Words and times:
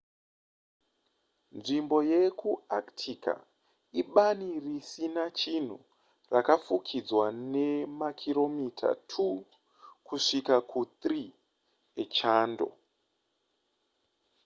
nzvimbo 1.57 1.97
yekuantarctica 2.09 3.33
ibani 4.01 4.49
risina 4.63 5.23
chinhu 5.39 5.77
rakafukidzwa 6.33 7.25
nemakiromita 7.53 8.89
2 9.13 9.41
kusvika 10.07 10.55
ku3 10.69 11.03
echando 12.03 12.67